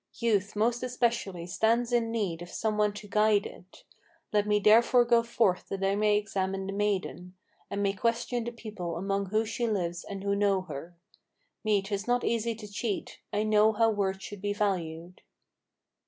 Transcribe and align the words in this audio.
Youth 0.15 0.55
most 0.55 0.81
especially 0.81 1.45
stands 1.45 1.93
in 1.93 2.09
need 2.11 2.41
of 2.41 2.49
some 2.49 2.75
one 2.75 2.91
to 2.93 3.07
guide 3.07 3.45
it. 3.45 3.83
Let 4.33 4.47
me 4.47 4.57
therefore 4.59 5.05
go 5.05 5.21
forth 5.21 5.69
that 5.69 5.83
I 5.83 5.95
may 5.95 6.17
examine 6.17 6.65
the 6.65 6.73
maiden, 6.73 7.35
And 7.69 7.83
may 7.83 7.93
question 7.93 8.43
the 8.43 8.51
people 8.51 8.95
among 8.95 9.27
whom 9.27 9.45
she 9.45 9.67
lives 9.67 10.03
and 10.03 10.23
who 10.23 10.33
know 10.35 10.61
her. 10.63 10.97
Me 11.63 11.83
'tis 11.83 12.07
not 12.07 12.23
easy 12.23 12.55
to 12.55 12.67
cheat: 12.67 13.19
I 13.31 13.43
know 13.43 13.73
how 13.73 13.91
words 13.91 14.23
should 14.23 14.41
be 14.41 14.53
valued." 14.53 15.21